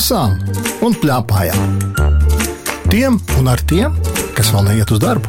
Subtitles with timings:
[0.00, 0.38] lasām
[0.80, 1.64] un plēpājām.
[2.88, 3.92] Tiem un ar tiem,
[4.32, 5.28] kas vēl neiet uz darbu.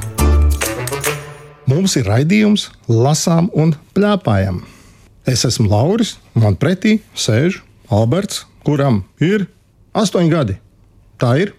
[1.68, 4.62] Mums ir raidījums, lasām un plēpājam.
[5.28, 7.58] Es esmu Lauris, man pretī sēž
[7.92, 9.44] Alberts, kuram ir
[9.92, 10.56] astoņi gadi.
[11.20, 11.52] Tā ir.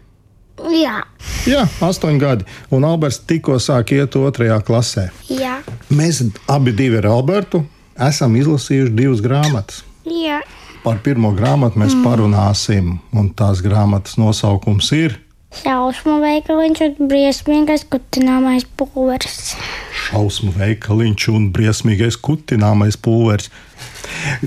[0.73, 1.03] Jā,
[1.45, 2.49] Jā, astoņi gadi.
[2.73, 5.11] Un Alberts tikko sāk iet otrajā klasē.
[5.29, 5.59] jā,
[5.93, 7.67] Mēs abi ar Albertu
[8.09, 9.85] esam izlasījuši divas grāmatas.
[10.09, 10.41] jā.
[10.83, 12.03] Par pirmo grāmatu mēs mm.
[12.03, 15.21] parunāsim, un tās grāmatas nosaukums ir
[15.53, 19.53] Šausmu veikaliņš un briesmīgais kutināmais pulveris.
[20.07, 23.51] Šausmu veikaliņš un briesmīgais kutināmais pulveris.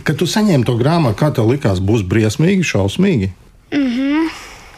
[0.02, 3.30] Kad tu saņēmi to grāmatu, kā tev likās, būs briesmīgi, šausmīgi?
[3.70, 4.34] Mm -hmm.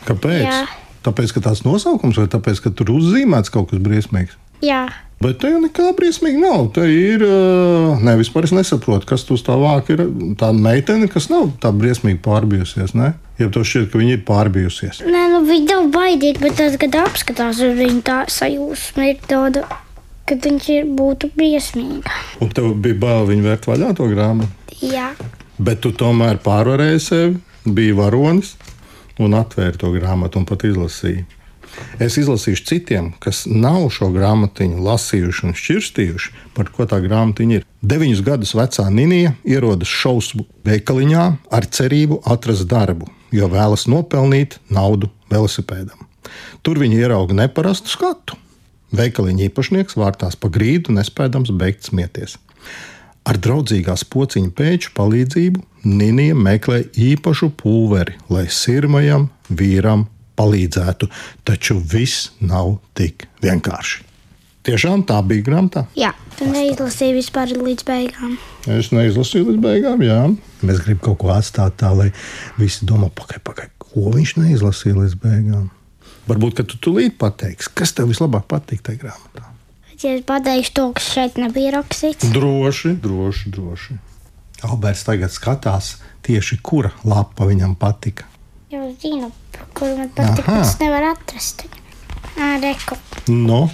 [0.10, 0.44] Kāpēc?
[0.44, 0.66] Jā.
[1.08, 4.36] Tāpēc, ka tās nosaukums, vai tāpēc, ka tur uzzīmēts kaut kas briesmīgs?
[4.62, 4.90] Jā,
[5.22, 6.68] Bet te jau nekā briesmīga nav.
[6.76, 7.23] Te ir.
[7.26, 10.04] ā, Ne, vispār es nesaprotu, kas tur stāvāk ir.
[10.38, 12.94] Tā meitene, kas nav tā briesmīgi pārbijusies.
[12.98, 13.16] Ne?
[13.42, 15.02] Ja tev šķiet, ka viņa ir pārbijusies.
[15.08, 19.66] Nē, nu viņa nav baidīga, bet tad, kad apskatās uz viņu, tā sajūsma ir tāda,
[20.30, 22.14] ka viņš ir būtu briesmīga.
[22.44, 24.54] Un tev bija bail viņu vērt vaļā to grāmatu.
[24.86, 25.09] Jā,
[25.58, 28.54] Bet tu tomēr pārvarēji sevi, biji varonis
[29.18, 31.24] un atvēri to grāmatu un pat izlasīji.
[32.03, 37.66] Es izlasīšu citiem, kas nav šo grāmatiņu lasījuši un šķirstījuši, par ko tā grāmatiņa ir.
[37.81, 45.09] Deviņus gadus vecā Nīnija ierodas šausmu veikaliņā ar cerību atrast darbu, jo vēlas nopelnīt naudu
[45.34, 46.06] velosipēdam.
[46.61, 48.38] Tur viņi ierauga neparastu skatu.
[48.97, 52.38] Veikaliņa īpašnieks vārtās pa grīdu, nespēdams beigt smieties.
[53.28, 60.06] Ar draudzīgās pociņa pēču palīdzību Nīnija meklē īpašu pulveri, lai sirmajam vīram
[60.38, 61.10] palīdzētu,
[61.48, 64.04] taču viss nav tik vienkārši.
[64.68, 65.86] Tiešām tā bija grāmatā.
[65.96, 66.12] jā.
[66.38, 68.34] tu neizlasīji vispār līdz beigām.
[68.68, 70.18] Es neizlasīju līdz beigām, jā.
[70.62, 72.09] Mēs gribam kaut ko atstāt tā, lai
[72.59, 75.70] visi domā, pagaidi, pagaidi, ko viņš neizlasīja līdz beigām.
[76.28, 79.47] Varbūt, ka tu tūlīt pateiksi, kas tev vislabāk patīk tajā grāmatā.
[80.03, 83.96] Ja es pateikšu to, kas šeit nebija rakstīts, Droši, droši, droši.
[84.68, 85.96] Alberts tagad skatās
[86.28, 88.28] tieši kura lapa viņam patika.
[88.70, 89.31] jau zinu,
[89.78, 90.64] kur man patīk, Aha.
[90.64, 91.68] tas nevar atrast.
[92.38, 92.98] Reku.
[93.34, 93.68] No,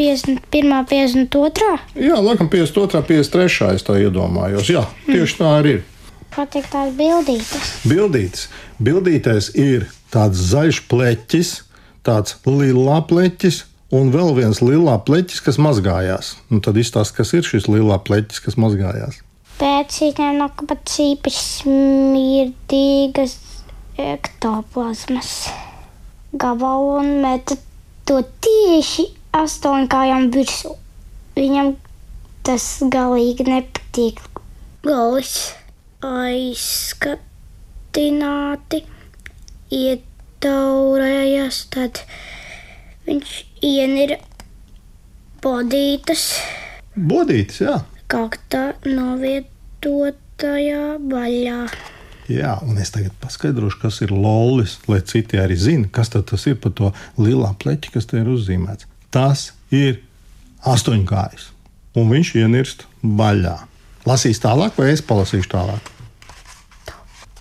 [0.00, 0.84] 51.
[0.88, 1.78] 52.
[2.00, 3.74] jā, laikam 52, 53.
[3.76, 4.70] es tā iedomājos.
[4.72, 5.82] Jā, tieši tā arī ir.
[6.30, 7.72] Patīk tās bildītes.
[7.90, 8.46] Bildītis.
[8.80, 11.50] Bildītais ir tāds zaļš pleķis,
[12.06, 13.64] tāds lilā pleķis.
[13.90, 16.36] Un vēl viens lilā pleķis, kas mazgājās.
[16.46, 19.18] Nu, tad izstāsta, kas ir šis lilā pleķis, kas mazgājās.
[19.58, 23.34] Pēc viņam nāk pat īpaši smirdīgas
[24.14, 25.30] ektoplazmas
[26.32, 27.54] gabalu un meta
[28.08, 29.04] to tieši
[29.36, 30.70] astoņkājām virsū.
[31.36, 31.76] Viņam
[32.46, 34.16] tas galīgi nepatīk.
[34.84, 35.34] Galis
[36.06, 38.78] aizskatināti
[39.76, 41.92] ietaurējas, tad
[43.06, 43.30] viņš
[43.68, 44.16] ienira
[45.44, 46.22] bodītas
[46.96, 47.76] Bodītis, jā.
[48.10, 51.60] kaktā novietotajā vaļā.
[52.30, 56.60] Jā, un es tagad paskaidrošu, kas ir lolis, lai citi arī zinātu, kas tas ir
[56.62, 58.86] par to lielā pleķi, kas te ir uzzīmēts.
[59.10, 59.98] Tas ir
[60.70, 61.48] astoņkājs,
[61.98, 63.56] un viņš ienirst baļā.
[64.06, 65.90] Lasīs tālāk, vai es palasīšu tālāk?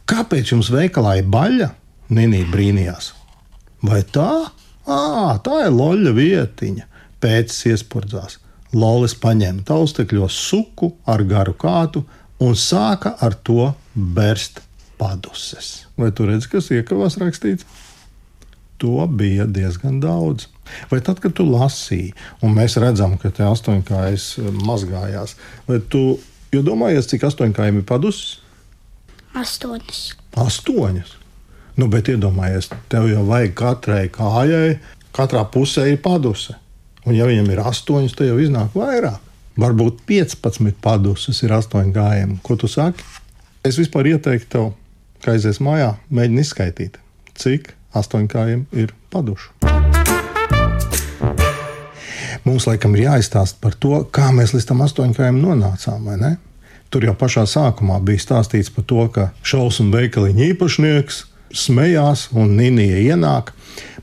[0.10, 1.70] Kāpēc jums veikalā ir baļa?
[2.18, 3.12] Ninī brīnījās.
[3.86, 4.50] Vai tā?
[4.90, 6.88] Ā, tā ir loļa vietiņa.
[7.22, 8.40] Pēc iespurdzās.
[8.74, 12.02] Lolis paņēma taustekļos suku ar garu kātu
[12.42, 14.64] un sāka ar to bērst
[15.00, 15.86] paduses.
[16.00, 17.68] Vai tu redzi, kas iekavās rakstīts?
[18.80, 20.48] To bija diezgan daudz.
[20.92, 22.14] Vai tad, kad tu lasīji,
[22.46, 25.36] un mēs redzam, ka te astoņkājas eh, mazgājās,
[25.68, 26.04] vai tu
[26.56, 28.38] iedomājies, cik astoņkājiem ir paduses?
[29.38, 30.04] Astoņas.
[30.40, 31.16] Astoņas.
[31.80, 34.80] Nu, bet iedomājies, tev jau vajag katrai kājai,
[35.16, 36.56] katrā pusē ir paduse.
[37.06, 39.22] Un, ja viņam ir astoņas, tad jau iznāk vairāk.
[39.60, 42.36] Varbūt 15 paduses ir astoņu gājiem.
[42.44, 43.04] Ko tu saki?
[43.66, 44.68] Es vispār ieteiktu tev,
[45.24, 47.00] ka aizies mājā, mēģini izskaidrot,
[47.40, 49.54] cik astoņkājiem ir padušu.
[52.48, 56.08] Mums laikam ir jāizstāsta par to, kā mēs līdz tam astoņkājiem nonācām.
[56.90, 61.20] Tur jau pašā sākumā bija stāstīts par to, ka šausmu veikaliņa īpašnieks
[61.54, 63.52] smējās un Nīnija ienāk.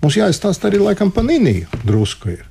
[0.02, 1.66] Mums jāizstāsta arī laikam par Nīniju.
[1.86, 2.44] Drusku ir.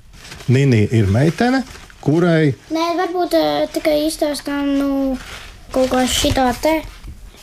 [0.51, 1.63] Nīnija ir meitene,
[2.03, 4.89] kurai Nē, varbūt uh, tikai izstāstām nu,
[5.73, 6.75] kaut kā šitā te.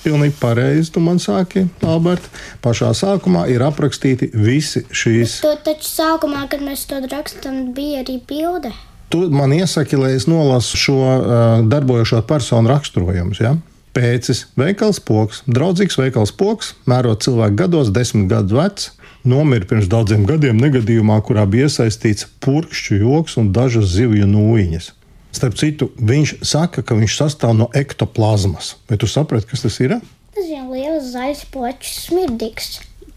[0.03, 2.31] Pilnīgi pareizi tu man sāki, Alberta.
[2.65, 5.41] Pašā sākumā ir aprakstīti visi šīs.
[5.45, 8.73] To taču sākumā, kad mēs to rakstām, bija arī bilde.
[9.13, 11.21] Tu man iesaki, lai es nolasu šo uh,
[11.69, 13.43] darbojošo personu raksturojumus.
[13.45, 13.57] Ja?
[13.93, 18.89] Pēcis veikals poks, draudzīgs veikals poks, mērot cilvēku gados, desmit gadus vecs,
[19.29, 24.89] nomira pirms daudziem gadiem negadījumā, kurā bija iesaistīts purkšķu joks un dažas zivju nūjiņas.
[25.33, 28.75] Starp citu, viņš saka, ka viņš sastāv no ektoplazmas.
[28.91, 29.97] Vai tu saprati, kas tas ir?
[30.37, 32.69] Tas jau liels zaļš plačs smirdīgs.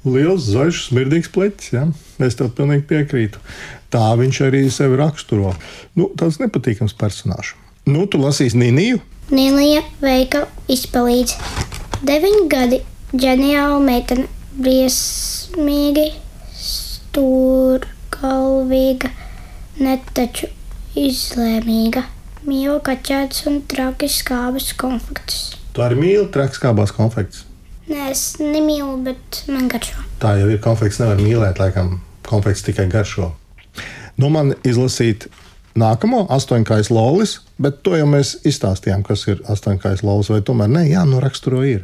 [0.06, 1.72] Liels, zaļš, smirdīgs pleķis.
[1.74, 1.84] Ja?
[2.24, 3.42] Es tev pilnīgi piekrītu.
[3.94, 5.50] Tā viņš arī sevi raksturo.
[5.98, 7.50] Nu, tāds nepatīkams personāžs.
[7.90, 8.98] Nu, tu lasīsi Nīniju?
[9.34, 10.40] Nīlija veika
[10.72, 11.32] izpalīdz.
[12.06, 12.80] Deviņi gadi,
[13.18, 14.28] ģeniāla meitene,
[14.62, 16.14] briesmīgi,
[16.62, 19.10] stūrgalvīga,
[19.82, 20.48] netaču
[21.00, 22.06] izlēmīga.
[22.46, 25.56] Mīlu kaķētus un traki skābus konfliktus.
[25.76, 27.44] Tu arī mīli traks kābās konfekts.
[27.90, 30.02] Nē, es nemīlu, bet man garšo.
[30.22, 33.34] Tā jau ir konfekts, nevar mīlēt, laikam, konfekts tikai garšo.
[34.18, 35.28] Nu, man izlasīt
[35.78, 40.86] nākamo astoņkājas lolis, bet to jau mēs izstāstījām, kas ir astoņkājas lolis, vai tomēr ne,
[40.90, 41.84] jā, no raksturo ir.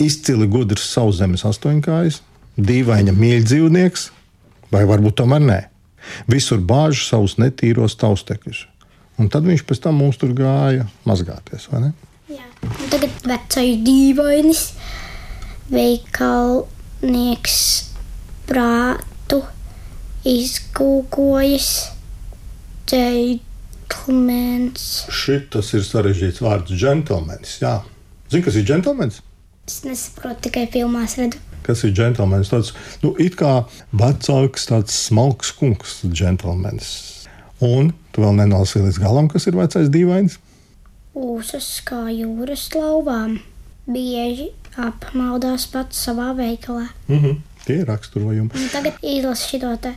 [0.00, 2.22] Izcili gudrs sauszemes astoņkājas,
[2.56, 4.08] dīvaina mīļdzīvnieks,
[4.72, 5.60] vai varbūt tomēr nē.
[6.30, 8.66] Visur bāž savus netīros taustekļus.
[9.18, 11.66] Un tad viņš pēc tam mums tur gāja mazgāties,
[12.92, 14.62] tagad vecais dīvainis,
[15.72, 17.58] veikalnieks
[18.48, 19.42] prātu
[20.28, 21.70] izkūkojas,
[22.88, 24.86] džentlmenis.
[25.12, 27.58] Šis ir sarežģīts vārds, džentlmenis.
[27.62, 27.74] Jā,
[28.30, 29.16] zini, kas ir džentlmenis?
[29.68, 31.38] Es nesaprotu, tikai filmās redzu.
[31.66, 32.50] Kas ir džentlmenis?
[32.52, 32.72] Tāds
[33.02, 36.90] nu, it kā vecāks, tāds smalks kungs, džentlmenis.
[37.64, 40.38] Un tu vēl nenosīli līdz galam, kas ir vecais dīvainis.
[41.18, 43.40] Ūsas kā jūras lauvām.
[43.88, 46.88] Bieži apmaldās pats savā veikalā.
[47.08, 47.36] Mm -hmm.
[47.64, 48.50] Tie ir raksturojumi.
[48.54, 49.94] Un tagad izlasu šo te.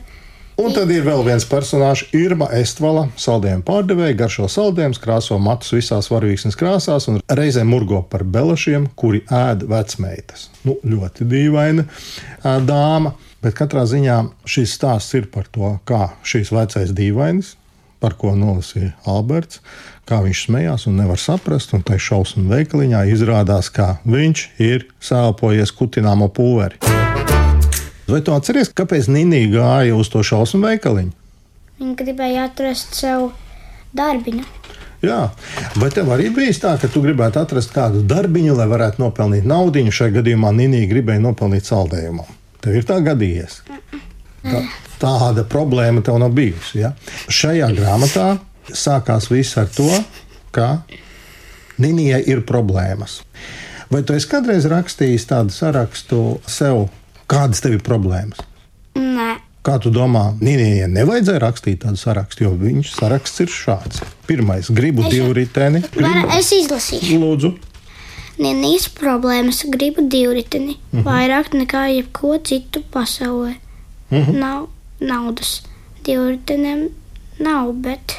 [0.62, 6.06] Un tad ir vēl viens personāžs, Irma Estvala, saldējumu pārdevēja, garšo saldējumus, krāso matus visās
[6.12, 10.46] varavīksnes krāsās un reizē murgo par belašiem, kuri ēd vecmeitas.
[10.62, 11.82] Nu, ļoti dīvaina
[12.68, 17.56] dāma, bet katrā ziņā šis stāsts ir par to, kā šīs vecais dīvainis,
[17.98, 19.58] par ko nolasīja Alberts,
[20.06, 25.74] kā viņš smējās un nevar saprast, un tai šausmu veikaliņā izrādās, ka viņš ir sāpojies
[25.74, 26.78] kutināmo pulveri.
[28.08, 31.12] Vai tu atceries, kāpēc Nīnija gāja uz to šausmu veikaliņu?
[31.78, 33.30] Viņa gribēja atrast sev
[33.96, 34.44] darbiņu.
[35.02, 35.32] Jā,
[35.82, 39.82] vai tev arī bija tā, ka tu gribētu atrast kādu darbiņu, lai varētu nopelnīt naudu?
[39.90, 42.26] Šajā gadījumā Nīnija gribēja nopelnīt saldējumu.
[42.62, 43.58] Tev ir tā gadījies.
[44.42, 44.60] Tā,
[45.02, 46.84] tāda problēma tev nav bijusi.
[46.84, 46.92] Ja?
[47.26, 48.28] Šajā grāmatā
[48.70, 49.90] sākās viss ar to,
[50.54, 50.84] ka
[51.82, 53.22] Nīnijai ir problēmas.
[53.90, 56.86] Vai tu esi kādreiz rakstījis tādu sarakstu sev,
[57.32, 58.44] kādas tev ir problēmas?
[58.98, 59.32] Nē,
[59.62, 64.00] Kā tu domā, Nīnijai nevajadzēja rakstīt tādu sarakstu, jo viņš saraksts ir šāds.
[64.26, 65.84] Pirmais, gribu divu riteni.
[65.94, 67.20] Var, es izlasīšu.
[67.22, 67.52] Lūdzu,
[68.42, 70.78] Nenīs problēmas, gribu divriteni.
[70.90, 71.04] Mm -hmm.
[71.06, 73.54] Vairāk nekā jebko citu pasaulē.
[74.10, 74.38] Mm -hmm.
[74.38, 74.66] Nav
[75.00, 75.62] naudas.
[76.04, 76.88] Divritenēm
[77.38, 78.16] nav, bet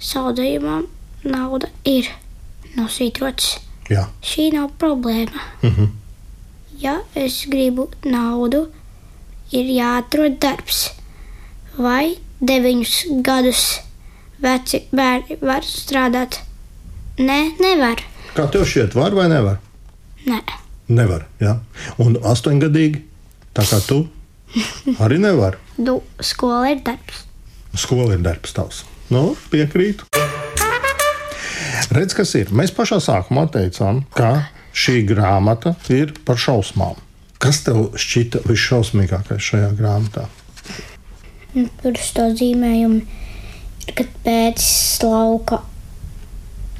[0.00, 0.86] saldējumam
[1.24, 2.06] nauda ir
[2.76, 3.58] nosītrots.
[3.88, 4.06] jā.
[4.22, 5.40] Šī nav problēma.
[5.62, 5.88] Mm -hmm.
[6.80, 8.62] Ja es gribu naudu,
[9.52, 10.78] ir jāatrod darbs.
[11.76, 12.94] Vai deviņus
[13.26, 13.64] gadus
[14.40, 16.38] veci bērni var strādāt?
[17.20, 18.00] Nē, nevar.
[18.32, 19.58] Kā tev šķiet, var vai nevar?
[20.24, 20.38] Nē.
[20.88, 21.26] Nevar.
[21.42, 21.58] Jā.
[22.00, 23.02] Un astoņgadīgi,
[23.52, 23.98] tā kā tu,
[25.04, 25.58] arī nevar.
[25.76, 27.26] Du, skola ir darbs.
[27.76, 28.80] Skola ir darbs tavs.
[29.12, 30.08] Nu, piekrītu.
[31.92, 32.54] Redz, kas ir.
[32.56, 34.46] Mēs pašā sākumā teicām, ka
[34.76, 36.98] šī grāmata ir par šausmām.
[37.40, 40.26] Kas tev šķita visšausmīgākais šajā grāmatā?
[41.54, 44.64] Tur uz to zīmējumu ir, kad pēc
[45.02, 45.62] lauka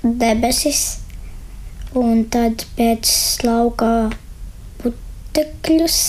[0.02, 1.00] debesis,
[1.96, 3.10] un tad pēc
[3.46, 4.10] lauka
[4.82, 6.00] putekļus,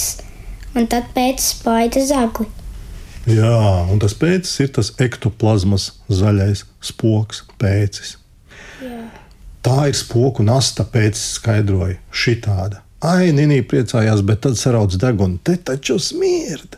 [0.76, 2.50] un tad pēc spaida zagli.
[3.30, 3.56] Jā,
[3.94, 8.16] un tas pēcis ir tas ektoplazmas zaļais spoks, pēcis.
[8.82, 9.21] Jā.
[9.62, 12.82] Tā ir spoku nasta, pēc skaidroja šitāda.
[13.02, 15.40] Ai, Nīnī priecājās, bet tad sarauc degunu.
[15.42, 16.78] Te taču smirda.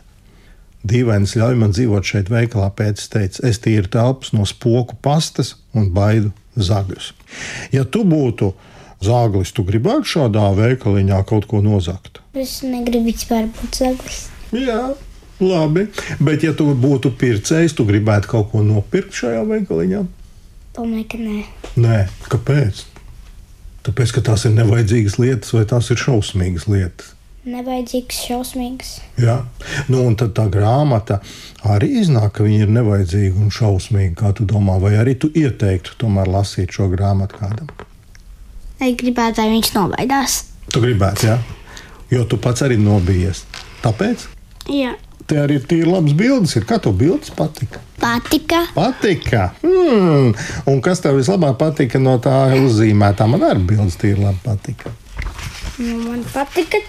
[0.84, 5.88] Dīvains ļauj man dzīvot šeit veikalā, pēc teica, es tīru telpas no spoku pastas un
[5.96, 7.14] baidu zagļus.
[7.72, 8.50] Ja tu būtu
[9.04, 12.20] zāglis, tu gribētu šādā veikaliņā kaut ko nozagt.
[12.36, 14.26] Es negribu vispār būt zaglis.
[14.52, 14.92] Jā,
[15.40, 15.86] labi.
[16.20, 20.04] Bet, ja tu būtu pircējs, tu gribētu kaut ko nopirkt šajā veikaliņā?
[20.74, 21.40] Domāju, ka nē.
[21.78, 21.98] Nē,
[22.32, 22.84] kāpēc?
[23.84, 27.12] Tāpēc, ka tās ir nevajadzīgas lietas vai tās ir šausmīgas lietas.
[27.44, 28.92] Nevajadzīgs, šausmīgs.
[29.20, 29.36] Jā,
[29.92, 31.18] nu, un tā grāmata
[31.68, 34.14] arī iznāk, ka viņa ir nevajadzīga un šausmīga.
[34.22, 37.68] Kā tu domā, vai arī tu ieteiktu tomēr lasīt šo grāmatu kādam?
[38.80, 40.38] Es gribētu, lai viņš nobaidās.
[40.72, 41.36] Tu gribētu, jā?
[42.10, 43.44] Jo tu pats arī nobijies.
[43.84, 44.30] Tāpēc
[44.72, 44.94] Jā,
[45.30, 46.56] te arī ir tīri labs bildes.
[46.58, 46.66] Ir.
[46.68, 47.80] Kā tev bildes patika?
[48.04, 48.60] patika.
[48.74, 49.46] Patika.
[49.62, 50.34] Hmm.
[50.70, 53.26] Un kas tev vislabāk patika no tā uzzīmētā?
[53.30, 54.92] Man arī bildes tīri labi patika.
[55.78, 56.80] Nu, man patika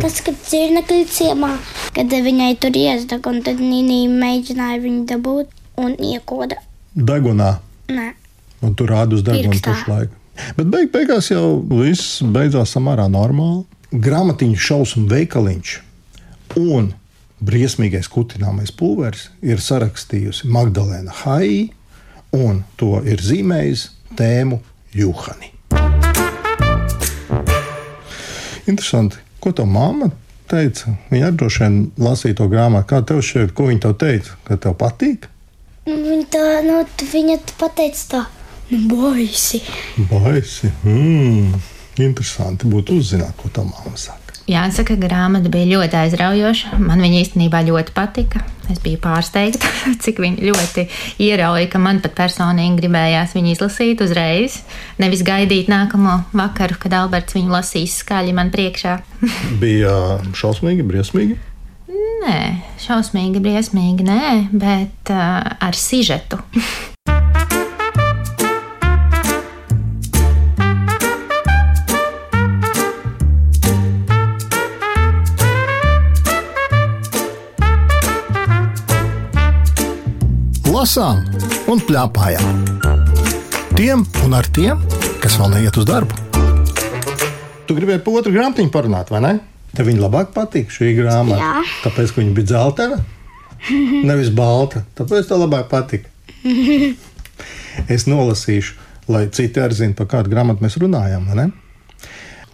[0.00, 1.50] tas, kad dzirnekļa ciemā,
[1.96, 6.60] kad viņai tur iesdeg, un tad Nīnija mēģināja viņu dabūt un iekoda.
[6.96, 7.56] Degunā.
[7.92, 8.12] Nē,
[8.62, 9.72] Un tur deguna Pirkstā.
[9.74, 10.10] pašlaik.
[10.56, 13.64] Bet beig, beigās jau viss beidzās samērā normāli.
[13.92, 15.72] Grāmatiņu šausmu veikaliņš
[16.56, 16.92] un
[17.42, 21.70] briesmīgais kutināmais pulveris ir sarakstījusi Magdalēna Haija,
[22.36, 24.60] un to ir zīmējis tēmu
[24.96, 25.50] Juhani.
[28.70, 30.12] Interesanti, ko tā mamma
[30.52, 30.94] teica.
[31.10, 32.88] Viņa arī droši vien lasīja to grāmatu.
[32.92, 34.38] Kā tev šķiet, ko viņa tev teica?
[34.46, 35.28] Ka tev patīk?
[35.86, 36.78] viņa tā, nu,
[37.12, 38.22] viņa pateica tā,
[38.70, 39.62] nu, baisi.
[40.10, 40.70] Baisi.
[40.86, 41.58] Mm,
[41.98, 44.21] interesanti būtu uzzināt, ko tā mamma saka.
[44.50, 46.78] Jāsaka, grāmata bija ļoti aizraujoša.
[46.82, 48.42] Man viņa īstenībā ļoti patika.
[48.70, 49.68] Es biju pārsteigta,
[50.02, 50.86] cik viņa ļoti
[51.22, 54.60] ierauja, ka man pat personīgi gribējās viņu izlasīt uzreiz.
[55.02, 58.98] Nevis gaidīt nākamo vakaru, kad Alberts viņu lasīs skaļi man priekšā.
[59.62, 59.96] Bija
[60.38, 61.38] šausmīgi, briesmīgi.
[62.22, 62.38] Nē,
[62.82, 66.42] šausmīgi, briesmīgi, nē, bet uh, ar sižetu.
[80.82, 81.20] Lasām
[81.70, 82.56] un plēpājām.
[83.78, 84.80] Tiem un ar tiem,
[85.22, 86.16] kas vēl neiet uz darbu.
[87.68, 89.30] Tu gribēji par otru grāmatiņu parunāt, vai ne?
[89.76, 91.38] Tev viņa labāk patīk šī grāmata.
[91.38, 91.60] Jā.
[91.84, 92.98] Tāpēc, ka viņa bija dzeltena,
[94.10, 94.82] nevis balta.
[94.98, 96.08] Tāpēc tev labāk patīk.
[97.94, 98.74] Es nolasīšu,
[99.14, 101.30] lai citi arī zinātu, par kādu grāmatu mēs runājam.
[101.38, 101.46] ne?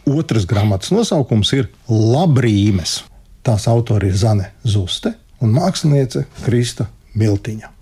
[0.04, 2.98] Otras grāmatas nosaukums ir Labrīmes.
[3.40, 7.77] Tās autori ir Zane Zuste un māksliniece Krista Miltiņa.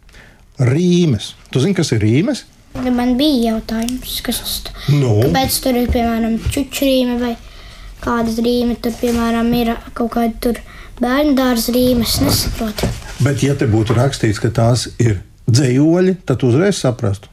[0.62, 1.34] Rīmes.
[1.52, 2.44] Tu zini, kas ir rīmes?
[2.76, 4.54] Ja Man bija jautājums, kas tas
[4.92, 7.34] Nu, Kāpēc tur ir piemēram čučrīme vai
[8.04, 10.52] kādas rīme, tur piemēram ir kaut kāda
[11.00, 12.88] bērnu dārza rīme, es nesaprotu.
[13.24, 17.32] bet, ja te būtu rakstīts, ka tās ir dzējoļi, tad uzreiz saprastu.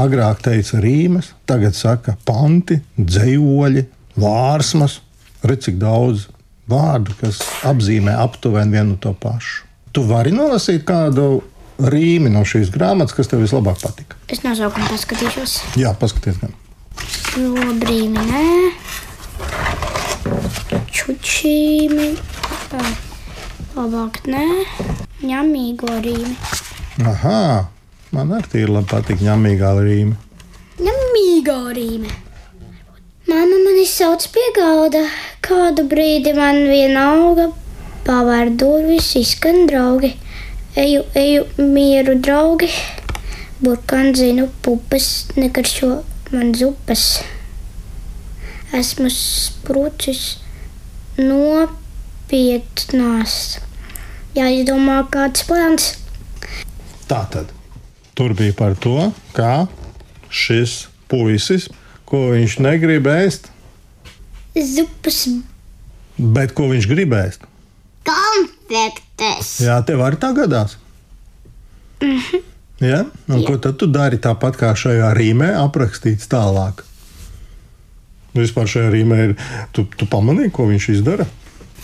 [0.00, 3.84] Agrāk teica rīmes, tagad saka panti, dzējoļi,
[4.20, 5.00] vārsmas.
[5.44, 6.28] Redz, cik daudz
[6.70, 9.64] vārdu, kas apzīmē aptuveni vienu to pašu.
[9.94, 11.42] Tu vari nolasīt kādu
[11.78, 14.18] rīmi no šīs grāmatas, kas tev vislabāk patika.
[14.30, 15.56] Es nosaukumu paskatīšos.
[15.80, 16.54] Jā, paskaties, gan.
[17.38, 18.44] Lobrīmi, nē.
[20.94, 22.10] Čučīmi.
[23.74, 24.44] Labāk, nē.
[25.24, 26.36] Ņemīgo rīmi.
[27.10, 27.66] Aha,
[28.14, 30.14] man arī ir labi patīk ņemīgā rīme.
[30.78, 32.10] Ņemīgo rīmi.
[33.24, 35.02] Māma mani sauc pie galda.
[35.44, 37.50] Kādu brīdi man vienalga
[38.04, 40.12] pavēr durvis, izskan draugi.
[40.76, 42.68] Eju, eju, mieru draugi.
[43.60, 46.02] Burkan zinu pupas, nekaršo
[46.32, 47.22] man zupas.
[48.74, 50.38] Esmu sprūcis
[51.22, 51.78] nopietnās.
[54.34, 55.94] Jāizdomā kāds plāns.
[57.06, 57.46] Tā tad
[58.18, 59.66] tur bija par to, kā
[60.30, 61.68] šis puisis,
[62.08, 63.54] ko viņš negrib ēst,
[64.54, 65.26] Zupas
[66.18, 67.42] bet ko viņš grib ēst.
[68.68, 69.60] Konfektes.
[69.64, 70.78] Jā, tev arī tā gadās.
[72.82, 73.04] Ja?
[73.30, 76.82] Un, ko tad tu dari tāpat kā šajā rīmē, aprakstīts tālāk?
[78.34, 79.34] Vispār šajā rīmē ir.
[79.72, 81.26] Tu, tu pamanīji, ko viņš izdara?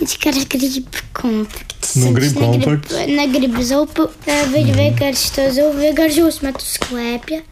[0.00, 1.94] Viņš tikai grib konfekts.
[2.00, 2.96] Nu, Viņš grib konfekts.
[2.96, 4.08] Negrib, negrib zupu.
[4.26, 7.44] Viņa vienkārši to zupu vienkārši uzmet uz klēpja.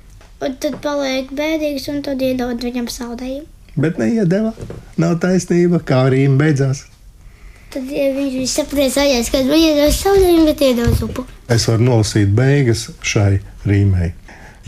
[0.42, 3.46] Un tad paliek bēdīgs, un tad iedod viņam saldējumu.
[3.78, 4.52] Bet neiedeva.
[4.98, 6.87] Nav taisnība, kā rīma beidzās.
[7.68, 11.26] Tad ja viņš bija sapriecājies, ka viņa iedod saldējumu, bet iedod zupu.
[11.52, 14.14] Es varu nolasīt beigas šai rīmei.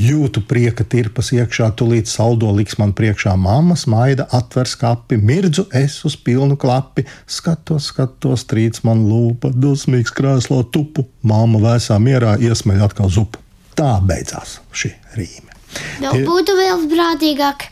[0.00, 5.98] Jūtu prieka tirpas iekšā, tūlīt saldo liks man priekšā mammas, maida atver skati, mirdzu es
[6.08, 12.86] uz pilnu klapi, skatos, skatos, trīc man lūpa, dusmīgs krēslo tupu, mamma vēsā mierā iesmeļ
[12.88, 13.42] atkal zupu.
[13.76, 15.52] Tā beidzās šī rīme.
[16.00, 17.68] Tie- būtu vēl prātīgāk.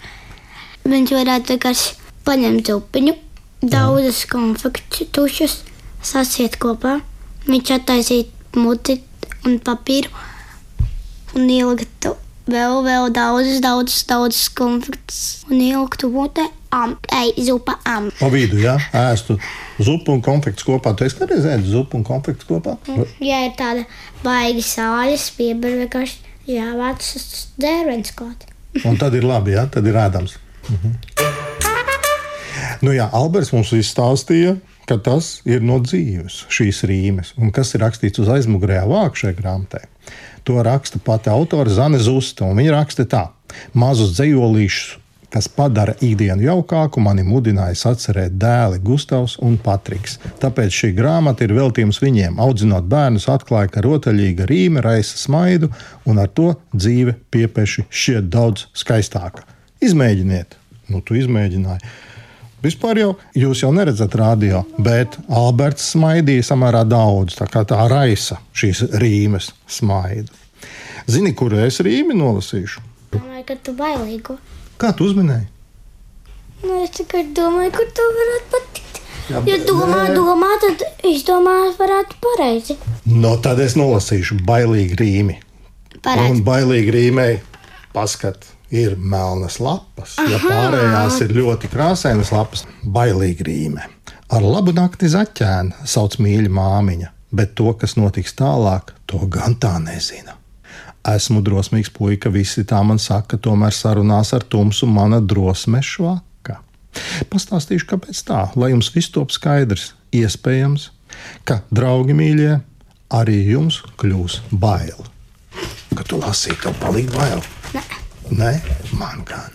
[0.89, 1.97] Viņš varētu vienkārši
[2.29, 3.17] paņemt zupiņu,
[3.63, 5.59] daudzas konfekts tušas,
[6.05, 6.99] sasiet kopā.
[7.49, 9.01] Viņš attaisīja muti
[9.47, 10.13] un papīru
[11.39, 12.15] un ieliktu
[12.49, 16.49] vēl, vēl daudzas, daudzas, daudzas konfekts un ieliktu mutē.
[16.69, 18.11] Am, ej, zupa, am.
[18.19, 19.39] Pa vidu, jā, ēstu
[19.81, 20.93] zupu un konfekts kopā.
[20.93, 22.77] Tu esi kādreiz ēdis zupu un konfekts kopā?
[23.25, 23.87] Ja ir tāda
[24.21, 28.45] baigi sāļas, piebar vienkārši jāvāc uz dzērvens klāt.
[28.85, 30.37] Un tad ir labi, jā, tad ir ēdams.
[32.79, 34.55] Nu, jā, Alberts mums izstāstīja,
[34.87, 39.35] ka tas ir no dzīves, šīs rīmes, un kas ir rakstīts uz aizmugurējā vāka šajā
[39.41, 39.83] grāmatā.
[40.47, 43.25] To raksta pati autore Zane Zusta, un viņa raksta tā:
[43.75, 44.97] mazus dzējolīšus,
[45.29, 50.17] kas padara ikdienu jaukāku, mani mudinājis atcerēt dēli Gustavs un Patriks.
[50.41, 52.39] Tāpēc šī grāmata ir veltījums viņiem.
[52.41, 55.69] Audzinot bērnus, atklāja, ka rotaļīga rīme raisa smaidu,
[56.09, 59.45] un ar to dzīve piepeši šķiet daudz skaistāka.
[59.85, 60.57] Izmēģiniet!
[60.89, 61.85] Nu, tu izmēģināji.
[62.63, 67.37] Vispār jau jūs jau neredzat radio, bet Alberts smaidīja samērā daudz.
[67.39, 70.33] Tā kā tā raisa šīs rīmes smaidu.
[71.09, 72.83] Zini, kur es rīmi nolasīšu?
[73.15, 74.37] Domāju, ka tu bailīgo.
[74.79, 75.47] Kā tu uzminēji?
[76.65, 79.01] Nu, es tikai domāju, kur tev varētu patikt.
[79.29, 80.15] Jā, Ja domā, nē.
[80.17, 82.77] domā, tad izdomā, varētu pareizi.
[83.07, 85.37] No tad es nolasīšu bailīgi rīmi.
[85.95, 86.43] Un Pareizi.
[86.47, 87.39] bailīgi rīmei
[87.95, 88.45] paskat.
[88.71, 92.67] Ir melnas lapas, ja pārējās ir ļoti krāsainas lapas.
[92.85, 93.87] Bailīgi rīme.
[94.29, 99.79] Ar labu nakti zaķēna sauc mīļa māmiņa, bet to, kas notiks tālāk, to gan tā
[99.81, 100.37] nezina.
[101.09, 106.59] Esmu drosmīgs puika, visi tā man saka, tomēr sarunās ar tumsu mana drosme švaka.
[107.33, 109.95] Pastāstīšu, kāpēc tā, lai jums viss top skaidrs.
[110.13, 110.91] Iespējams,
[111.49, 112.59] ka, draugi mīļie,
[113.17, 115.01] arī jums kļūs bail.
[115.95, 117.98] Kad tu lasīji, tev palīdz bail.
[118.35, 118.53] Nē,
[118.99, 119.55] man gan.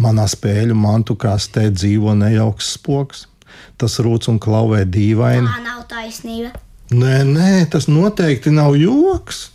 [0.00, 3.26] Manā spēļu mantu kastē dzīvo nejauks spoks.
[3.78, 5.46] Tas rūc un klauvē dīvaini.
[5.46, 6.52] Tā nav taisnība.
[6.94, 9.48] Nē, nē, tas noteikti nav joks.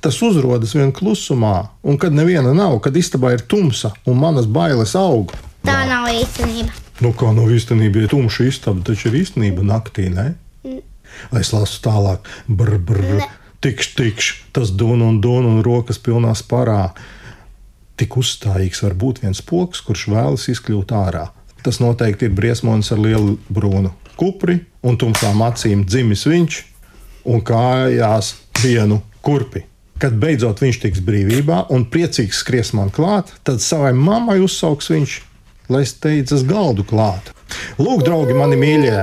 [0.00, 4.94] Tas uzrodas vien klusumā, un kad neviena nav, kad istabā ir tumsa un manas bailes
[4.98, 5.32] aug.
[5.66, 6.74] Tā nav īstenība.
[7.02, 10.34] Nu, kā no īstenībā ir tumša istaba, taču ir īstenība naktī, ne?
[11.36, 13.28] Es lasu tālāk, brr, brr, Ne.
[13.64, 16.90] tikš, tikš, tas dun un dun un rokas pilnā sparā.
[17.96, 21.28] Tik uzstājīgs var būt viens poks, kurš vēlas izkļūt ārā.
[21.64, 26.58] Tas noteikti ir briesmonis ar lielu brūnu kupri un tumšām acīm dzimis viņš
[27.32, 29.64] un kājās vienu kurpi.
[30.00, 35.16] Kad beidzot viņš tiks brīvībā un priecīgs skries man klāt, tad savai mammai uzsauks viņš,
[35.72, 37.32] lai steidzas galdu klāt.
[37.80, 38.98] Lūk, draugi, mani mīļie,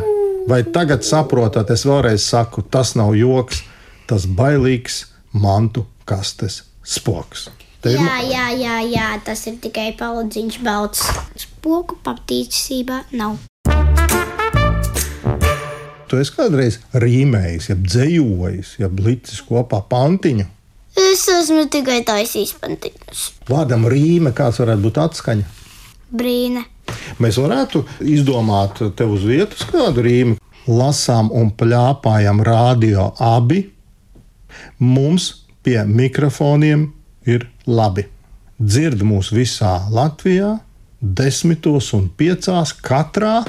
[0.49, 3.63] vai tagad saprotat, es vēlreiz saku, tas nav joks,
[4.09, 5.03] tas bailīgs
[5.33, 7.49] mantu kastes spoks.
[7.83, 11.01] Te ir Jā, jā, jā, jā, tas ir tikai paudziņš balts.
[11.35, 13.41] Spoku patīcībā nav.
[16.07, 20.47] Tu esi kādreiz rīmējis, jeb dzējojis, jeb licis kopā pantiņu.
[20.95, 23.25] Es esmu tikai taisījis pantiņus.
[23.51, 25.51] Vārdam rīme, kāds varētu būt atskaņa.
[26.15, 26.63] Brīne.
[27.19, 27.83] Mēs varētu
[28.15, 30.39] izdomāt te uz vietas kādu rīmu.
[30.71, 33.65] Lasām un plāpājam radio abi.
[34.79, 35.33] Mums
[35.65, 36.93] pie mikrofoniem
[37.29, 38.07] ir labi.
[38.61, 40.57] Dzird mūs visā Latvijā,
[41.01, 43.41] desmitos un piecās katrā.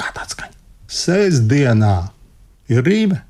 [0.00, 0.56] Kā tāds skaņa?
[0.90, 1.94] Sēždienā
[2.72, 3.22] ir rīme.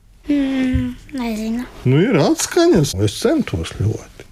[1.14, 1.66] Nezinu.
[1.84, 2.94] Nu, ir atskaņas.
[3.04, 4.26] Es centos ļoti.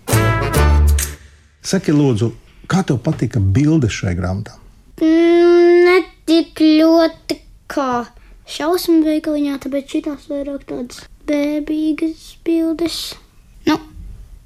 [1.63, 2.33] Saki, lūdzu,
[2.67, 4.57] kā tev patika bilde šai grāmatā?
[4.99, 5.53] Mm,
[5.83, 7.37] Ne tik ļoti
[7.73, 8.05] kā
[8.49, 12.99] šausmu veikaliņā, tāpēc šitās vairāk tādas bēbīgas bildes.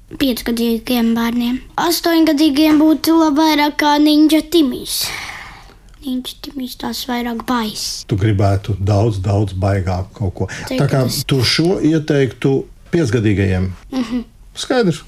[0.07, 1.57] Piecgadīgiem bērniem.
[1.83, 5.01] Astoņgadīgiem būtu labāk kā ninja timīs.
[6.05, 8.05] Ninja timīs tās vairāk bais.
[8.07, 10.47] Tu gribētu daudz, daudz baigāku kaut ko.
[10.69, 12.53] Teiktu, Tā kā tu šo ieteiktu
[12.93, 13.67] piecgadīgajiem.
[13.91, 14.23] Mm -hmm.
[14.55, 15.03] Skaidrs.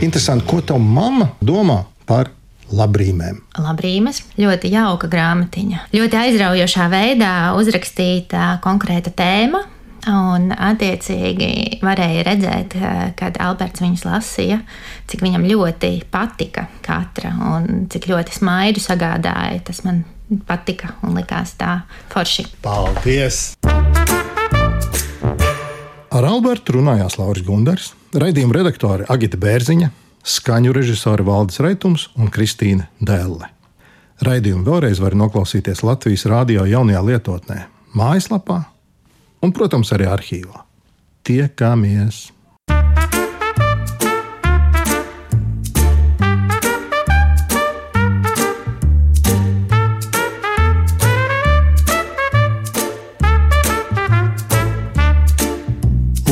[0.00, 2.30] Interesanti, ko tev mamma domā par
[2.70, 3.40] labrīmēm.
[3.58, 5.78] Labrīmes, ļoti jauka grāmatiņa.
[5.92, 9.71] Ļoti aizraujošā veidā uzrakstīta konkrēta tēma.
[10.10, 12.74] Un, attiecīgi, varēja redzēt,
[13.18, 14.58] kad Alberts viņus lasīja,
[15.06, 19.60] cik viņam ļoti patika katra un cik ļoti smaidu sagādāja.
[19.68, 20.02] Tas man
[20.48, 22.48] patika un likās tā forši.
[22.64, 23.52] Paldies!
[26.12, 29.92] Ar Albertu runājās Lauris Gundars, raidījuma redaktore Agita Bērziņa,
[30.26, 33.48] skaņu režisori Valdis Raitums un Kristīna Dēlle.
[34.22, 37.62] Raidījumu vēlreiz var noklausīties Latvijas Rādio jaunajā lietotnē,
[37.94, 38.60] mājaslapā
[39.42, 40.62] un, protams, arī arhīvā.
[41.26, 42.30] Tiekamies!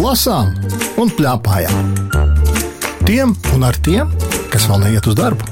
[0.01, 0.57] Lasām
[0.99, 1.92] un plēpājām.
[3.07, 4.11] Tiem un ar tiem,
[4.51, 5.50] kas vēl neiet uz darbu.